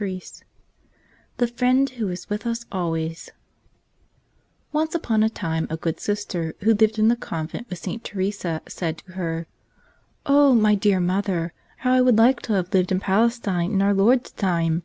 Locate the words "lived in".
6.74-7.08, 12.72-13.00